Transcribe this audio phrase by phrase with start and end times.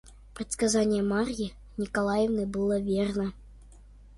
[0.33, 3.33] Предсказание Марьи Николаевны было верно.